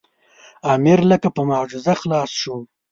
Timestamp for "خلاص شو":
2.01-2.55